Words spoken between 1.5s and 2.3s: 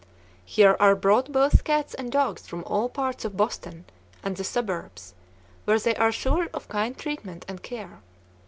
cats and